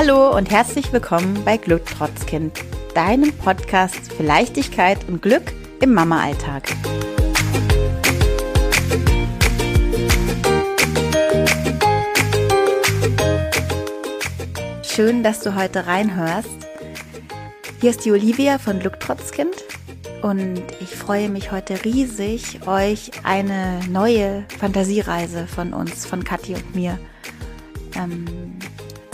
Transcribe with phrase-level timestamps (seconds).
[0.00, 2.52] Hallo und herzlich willkommen bei Glück trotz Kind,
[2.94, 6.68] deinem Podcast für Leichtigkeit und Glück im Mama-Alltag.
[14.84, 16.48] Schön, dass du heute reinhörst.
[17.80, 19.64] Hier ist die Olivia von Glück trotz Kind
[20.22, 26.76] und ich freue mich heute riesig, euch eine neue Fantasiereise von uns, von Kathi und
[26.76, 27.00] mir,
[27.96, 28.26] ähm,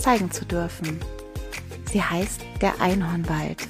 [0.05, 1.01] zeigen zu dürfen.
[1.91, 3.67] Sie heißt Der Einhornwald.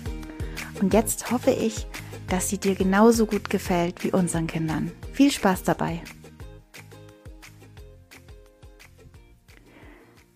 [0.80, 1.86] Und jetzt hoffe ich,
[2.26, 4.90] dass sie dir genauso gut gefällt wie unseren Kindern.
[5.12, 6.02] Viel Spaß dabei!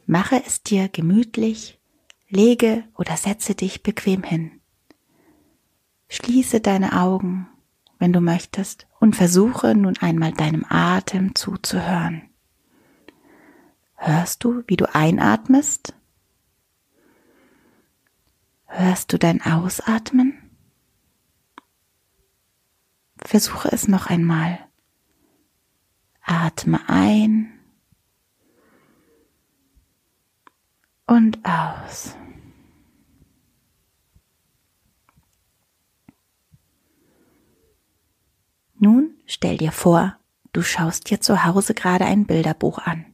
[0.06, 1.80] Mache es dir gemütlich,
[2.28, 4.60] lege oder setze dich bequem hin.
[6.08, 7.48] Schließe deine Augen,
[7.98, 12.22] wenn du möchtest, und versuche nun einmal deinem Atem zuzuhören.
[14.00, 15.92] Hörst du, wie du einatmest?
[18.66, 20.34] Hörst du dein Ausatmen?
[23.18, 24.60] Versuche es noch einmal.
[26.22, 27.58] Atme ein
[31.06, 32.14] und aus.
[38.74, 40.16] Nun stell dir vor,
[40.52, 43.04] du schaust dir zu Hause gerade ein Bilderbuch an.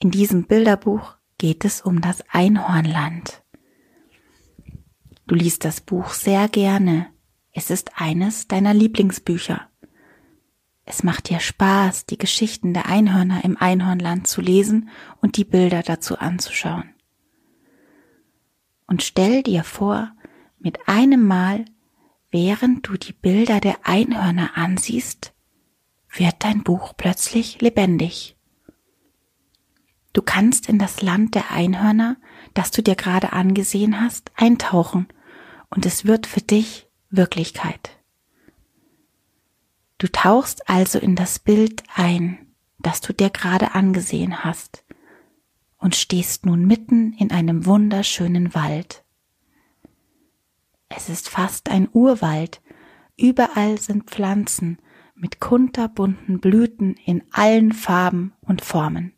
[0.00, 3.42] In diesem Bilderbuch geht es um das Einhornland.
[5.26, 7.06] Du liest das Buch sehr gerne.
[7.52, 9.68] Es ist eines deiner Lieblingsbücher.
[10.84, 14.88] Es macht dir Spaß, die Geschichten der Einhörner im Einhornland zu lesen
[15.20, 16.92] und die Bilder dazu anzuschauen.
[18.88, 20.12] Und stell dir vor,
[20.58, 21.64] mit einem Mal
[22.32, 25.32] Während du die Bilder der Einhörner ansiehst,
[26.14, 28.36] wird dein Buch plötzlich lebendig.
[30.12, 32.16] Du kannst in das Land der Einhörner,
[32.54, 35.06] das du dir gerade angesehen hast, eintauchen
[35.68, 37.98] und es wird für dich Wirklichkeit.
[39.98, 42.38] Du tauchst also in das Bild ein,
[42.78, 44.84] das du dir gerade angesehen hast
[45.78, 49.04] und stehst nun mitten in einem wunderschönen Wald.
[50.88, 52.60] Es ist fast ein Urwald.
[53.16, 54.78] Überall sind Pflanzen
[55.14, 59.12] mit kunterbunten Blüten in allen Farben und Formen.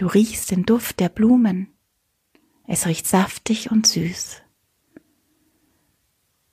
[0.00, 1.74] Du riechst den Duft der Blumen.
[2.66, 4.40] Es riecht saftig und süß.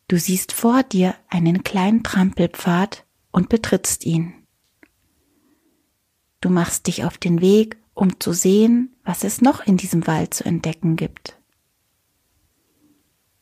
[0.09, 4.33] Du siehst vor dir einen kleinen Trampelpfad und betrittst ihn.
[6.41, 10.33] Du machst dich auf den Weg, um zu sehen, was es noch in diesem Wald
[10.33, 11.39] zu entdecken gibt.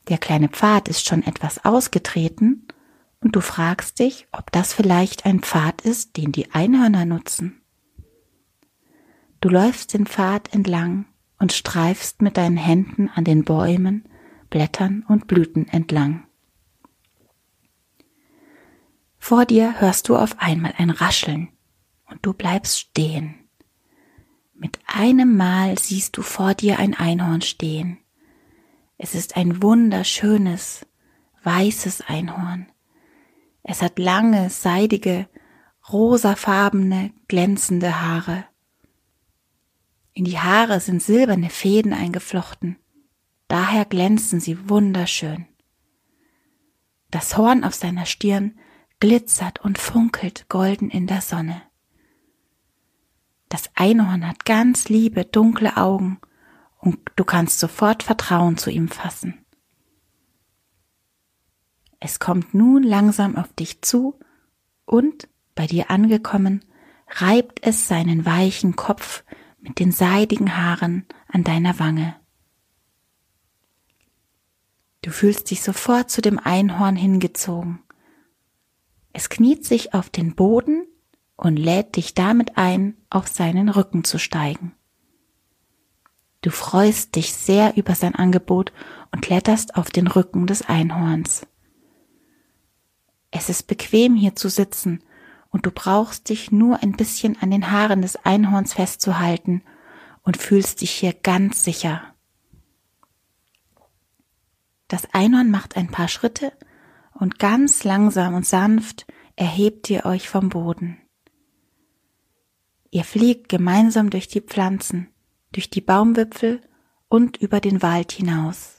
[0.06, 2.68] Der kleine Pfad ist schon etwas ausgetreten
[3.18, 7.60] und du fragst dich, ob das vielleicht ein Pfad ist, den die Einhörner nutzen.
[9.46, 11.04] Du läufst den Pfad entlang
[11.38, 14.02] und streifst mit deinen Händen an den Bäumen,
[14.50, 16.26] Blättern und Blüten entlang.
[19.20, 21.50] Vor dir hörst du auf einmal ein Rascheln
[22.10, 23.36] und du bleibst stehen.
[24.52, 27.98] Mit einem Mal siehst du vor dir ein Einhorn stehen.
[28.98, 30.86] Es ist ein wunderschönes,
[31.44, 32.66] weißes Einhorn.
[33.62, 35.28] Es hat lange, seidige,
[35.92, 38.44] rosafarbene, glänzende Haare.
[40.16, 42.78] In die Haare sind silberne Fäden eingeflochten.
[43.48, 45.46] Daher glänzen sie wunderschön.
[47.10, 48.58] Das Horn auf seiner Stirn
[48.98, 51.60] glitzert und funkelt golden in der Sonne.
[53.50, 56.18] Das Einhorn hat ganz liebe, dunkle Augen
[56.78, 59.44] und du kannst sofort Vertrauen zu ihm fassen.
[62.00, 64.18] Es kommt nun langsam auf dich zu
[64.86, 66.64] und, bei dir angekommen,
[67.06, 69.22] reibt es seinen weichen Kopf
[69.66, 72.14] mit den seidigen Haaren an deiner Wange.
[75.02, 77.80] Du fühlst dich sofort zu dem Einhorn hingezogen.
[79.12, 80.86] Es kniet sich auf den Boden
[81.36, 84.72] und lädt dich damit ein, auf seinen Rücken zu steigen.
[86.42, 88.72] Du freust dich sehr über sein Angebot
[89.10, 91.46] und kletterst auf den Rücken des Einhorns.
[93.30, 95.02] Es ist bequem hier zu sitzen
[95.50, 99.62] und du brauchst dich nur ein bisschen an den Haaren des Einhorns festzuhalten
[100.22, 102.02] und fühlst dich hier ganz sicher.
[104.88, 106.52] Das Einhorn macht ein paar Schritte
[107.12, 110.98] und ganz langsam und sanft erhebt ihr euch vom Boden.
[112.90, 115.08] Ihr fliegt gemeinsam durch die Pflanzen
[115.56, 116.60] durch die Baumwipfel
[117.08, 118.76] und über den Wald hinaus.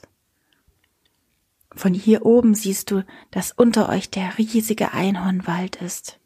[1.74, 6.17] Von hier oben siehst du, dass unter euch der riesige Einhornwald ist.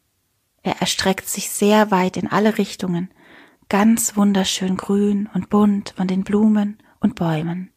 [0.62, 3.10] Er erstreckt sich sehr weit in alle Richtungen,
[3.68, 7.72] ganz wunderschön grün und bunt von den Blumen und Bäumen.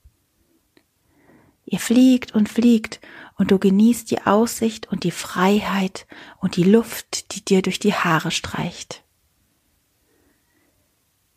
[1.66, 3.00] Ihr fliegt und fliegt
[3.38, 6.06] und du genießt die Aussicht und die Freiheit
[6.40, 9.04] und die Luft, die dir durch die Haare streicht.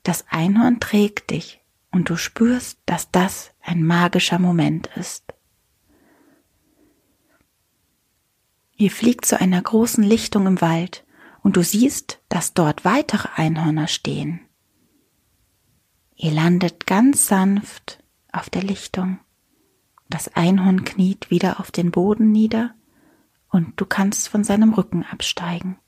[0.02, 1.60] Das Einhorn trägt dich
[1.90, 5.24] und du spürst, dass das ein magischer Moment ist.
[8.76, 11.04] Ihr fliegt zu einer großen Lichtung im Wald
[11.42, 14.40] und du siehst, dass dort weitere Einhörner stehen.
[16.16, 18.02] Ihr landet ganz sanft
[18.32, 19.20] auf der Lichtung.
[20.08, 22.74] Das Einhorn kniet wieder auf den Boden nieder
[23.50, 25.78] und du kannst von seinem Rücken absteigen.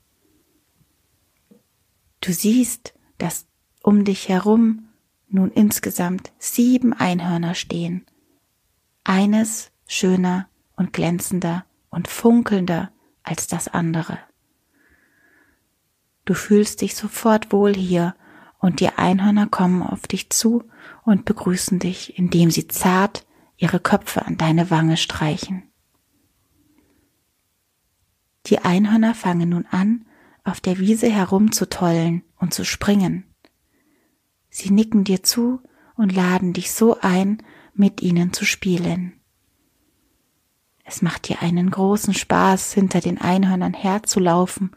[2.21, 3.47] Du siehst, dass
[3.83, 4.87] um dich herum
[5.27, 8.05] nun insgesamt sieben Einhörner stehen.
[9.03, 12.91] Eines schöner und glänzender und funkelnder
[13.23, 14.19] als das andere.
[16.25, 18.15] Du fühlst dich sofort wohl hier
[18.59, 20.63] und die Einhörner kommen auf dich zu
[21.03, 23.25] und begrüßen dich, indem sie zart
[23.57, 25.63] ihre Köpfe an deine Wange streichen.
[28.47, 30.05] Die Einhörner fangen nun an,
[30.43, 33.25] auf der Wiese herumzutollen und zu springen.
[34.49, 35.61] Sie nicken dir zu
[35.95, 39.13] und laden dich so ein, mit ihnen zu spielen.
[40.83, 44.71] Es macht dir einen großen Spaß, hinter den Einhörnern herzulaufen,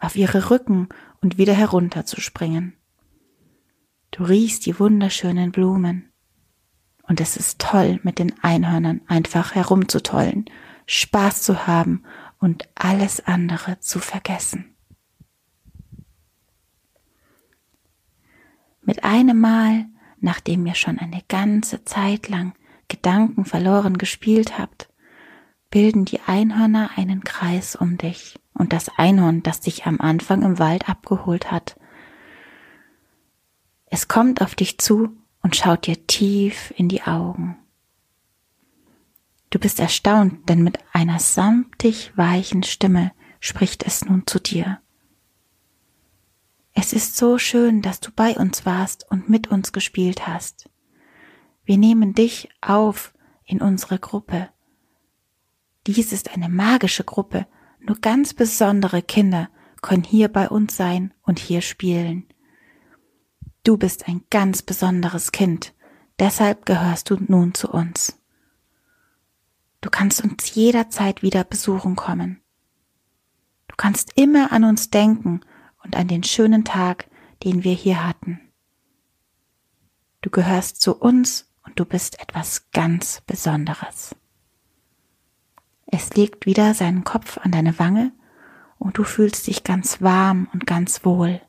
[0.00, 0.88] auf ihre Rücken
[1.20, 2.74] und wieder herunterzuspringen.
[4.10, 6.10] Du riechst die wunderschönen Blumen.
[7.02, 10.46] Und es ist toll, mit den Einhörnern einfach herumzutollen,
[10.86, 12.04] Spaß zu haben
[12.38, 14.76] und alles andere zu vergessen.
[18.82, 19.86] Mit einem Mal,
[20.20, 22.54] nachdem ihr schon eine ganze Zeit lang
[22.88, 24.88] Gedanken verloren gespielt habt,
[25.70, 30.58] bilden die Einhörner einen Kreis um dich und das Einhorn, das dich am Anfang im
[30.58, 31.78] Wald abgeholt hat.
[33.86, 37.56] Es kommt auf dich zu und schaut dir tief in die Augen.
[39.50, 44.80] Du bist erstaunt, denn mit einer samtig weichen Stimme spricht es nun zu dir.
[46.74, 50.68] Es ist so schön, dass du bei uns warst und mit uns gespielt hast.
[51.64, 53.14] Wir nehmen dich auf
[53.44, 54.50] in unsere Gruppe.
[55.86, 57.46] Dies ist eine magische Gruppe.
[57.80, 59.48] Nur ganz besondere Kinder
[59.82, 62.26] können hier bei uns sein und hier spielen.
[63.64, 65.74] Du bist ein ganz besonderes Kind.
[66.18, 68.18] Deshalb gehörst du nun zu uns.
[69.80, 72.40] Du kannst uns jederzeit wieder besuchen kommen.
[73.68, 75.40] Du kannst immer an uns denken
[75.84, 77.08] und an den schönen Tag,
[77.44, 78.40] den wir hier hatten.
[80.20, 84.16] Du gehörst zu uns und du bist etwas ganz Besonderes.
[86.00, 88.12] Es legt wieder seinen Kopf an deine Wange
[88.78, 91.40] und du fühlst dich ganz warm und ganz wohl.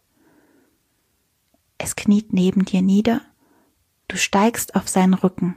[1.78, 3.22] Es kniet neben dir nieder,
[4.07, 5.56] du steigst auf seinen Rücken.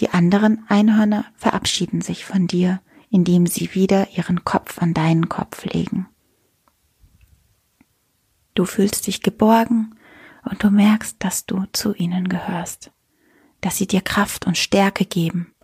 [0.00, 5.64] Die anderen Einhörner verabschieden sich von dir, indem sie wieder ihren Kopf an deinen Kopf
[5.64, 6.10] legen.
[8.52, 9.94] Du fühlst dich geborgen
[10.44, 12.92] und du merkst, dass du zu ihnen gehörst,
[13.62, 15.54] dass sie dir Kraft und Stärke geben.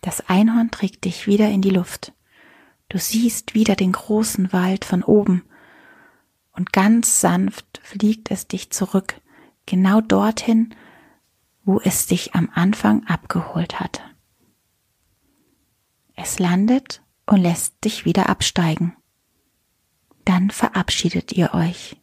[0.00, 2.12] Das Einhorn trägt dich wieder in die Luft.
[2.88, 5.44] Du siehst wieder den großen Wald von oben
[6.52, 9.20] und ganz sanft fliegt es dich zurück,
[9.66, 10.74] genau dorthin,
[11.64, 14.02] wo es dich am Anfang abgeholt hatte.
[16.14, 18.96] Es landet und lässt dich wieder absteigen
[20.26, 21.96] dann verabschiedet ihr euch.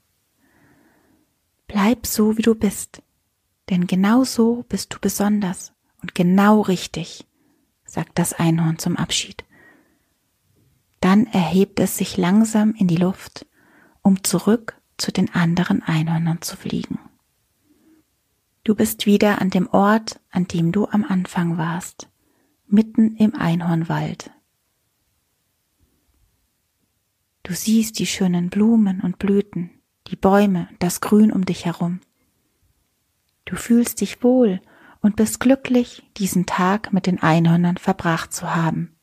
[1.68, 3.04] Bleib so, wie du bist,
[3.70, 7.28] denn genau so bist du besonders und genau richtig,
[7.94, 9.46] sagt das Einhorn zum Abschied.
[11.00, 13.46] Dann erhebt es sich langsam in die Luft,
[14.02, 16.98] um zurück zu den anderen Einhörnern zu fliegen.
[18.64, 22.10] Du bist wieder an dem Ort, an dem du am Anfang warst,
[22.66, 24.32] mitten im Einhornwald.
[27.44, 29.70] Du siehst die schönen Blumen und Blüten,
[30.08, 32.00] die Bäume und das Grün um dich herum.
[33.46, 34.62] Du fühlst dich wohl
[35.04, 38.96] und bist glücklich, diesen Tag mit den Einhörnern verbracht zu haben.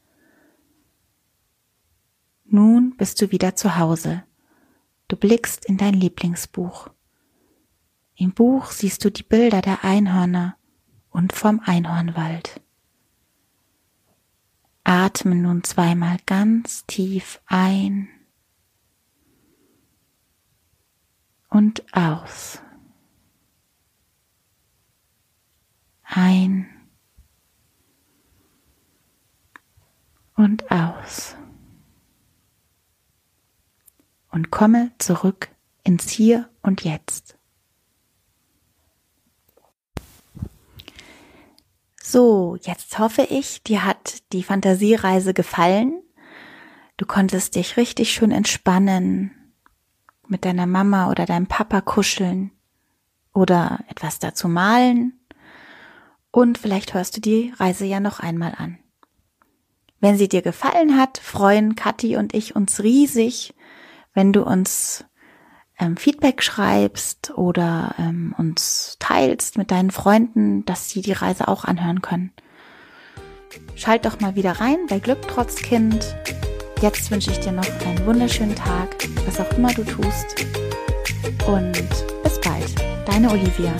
[2.46, 4.24] Nun bist du wieder zu Hause.
[5.08, 6.88] Du blickst in dein Lieblingsbuch.
[8.16, 10.56] Im Buch siehst du die Bilder der Einhörner
[11.10, 12.60] und vom Einhornwald.
[14.82, 18.08] Atme nun zweimal ganz tief ein
[21.50, 22.62] und aus.
[26.12, 26.68] Ein
[30.34, 31.36] und aus.
[34.32, 35.50] Und komme zurück
[35.84, 37.38] ins Hier und Jetzt.
[42.02, 46.02] So, jetzt hoffe ich, dir hat die Fantasiereise gefallen.
[46.96, 49.30] Du konntest dich richtig schön entspannen,
[50.26, 52.50] mit deiner Mama oder deinem Papa kuscheln
[53.32, 55.19] oder etwas dazu malen
[56.30, 58.78] und vielleicht hörst du die Reise ja noch einmal an.
[60.00, 63.54] Wenn sie dir gefallen hat, freuen Kathi und ich uns riesig,
[64.14, 65.04] wenn du uns
[65.78, 71.64] ähm, Feedback schreibst oder ähm, uns teilst mit deinen Freunden, dass sie die Reise auch
[71.64, 72.32] anhören können.
[73.74, 76.16] Schalt doch mal wieder rein bei Glück trotz Kind.
[76.80, 78.96] Jetzt wünsche ich dir noch einen wunderschönen Tag,
[79.26, 80.46] was auch immer du tust.
[81.46, 81.72] Und
[82.22, 82.74] bis bald,
[83.06, 83.74] deine Olivia.